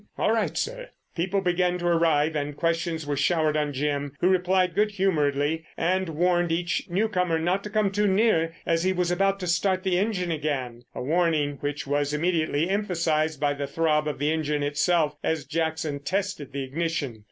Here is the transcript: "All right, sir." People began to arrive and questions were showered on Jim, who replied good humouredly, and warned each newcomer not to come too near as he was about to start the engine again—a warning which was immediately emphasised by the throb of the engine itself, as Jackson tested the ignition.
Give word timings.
"All 0.17 0.31
right, 0.33 0.57
sir." 0.57 0.89
People 1.15 1.41
began 1.41 1.77
to 1.77 1.85
arrive 1.85 2.35
and 2.35 2.57
questions 2.57 3.05
were 3.05 3.15
showered 3.15 3.55
on 3.55 3.71
Jim, 3.71 4.13
who 4.19 4.29
replied 4.29 4.73
good 4.73 4.89
humouredly, 4.93 5.63
and 5.77 6.09
warned 6.09 6.51
each 6.51 6.89
newcomer 6.89 7.37
not 7.37 7.63
to 7.65 7.69
come 7.69 7.91
too 7.91 8.07
near 8.07 8.51
as 8.65 8.83
he 8.83 8.93
was 8.93 9.11
about 9.11 9.39
to 9.41 9.45
start 9.45 9.83
the 9.83 9.99
engine 9.99 10.31
again—a 10.31 11.03
warning 11.03 11.57
which 11.61 11.85
was 11.85 12.15
immediately 12.15 12.67
emphasised 12.67 13.39
by 13.39 13.53
the 13.53 13.67
throb 13.67 14.07
of 14.07 14.17
the 14.17 14.31
engine 14.31 14.63
itself, 14.63 15.15
as 15.23 15.45
Jackson 15.45 15.99
tested 15.99 16.51
the 16.51 16.63
ignition. 16.63 17.19